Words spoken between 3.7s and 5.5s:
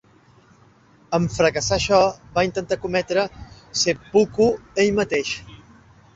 "seppuku" ell mateix.